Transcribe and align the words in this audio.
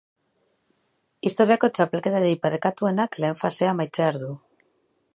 Historiako 1.29 1.69
txapelketarik 1.77 2.41
parekatuenak 2.47 3.21
lehen 3.23 3.41
fasea 3.45 3.75
amaitzear 3.75 4.23
du. 4.25 4.33